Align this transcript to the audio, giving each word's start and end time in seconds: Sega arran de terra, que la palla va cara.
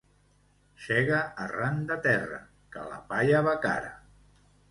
Sega 0.85 1.19
arran 1.43 1.77
de 1.91 1.97
terra, 2.07 2.39
que 2.77 2.85
la 2.93 2.99
palla 3.13 3.45
va 3.49 3.57
cara. 3.67 3.93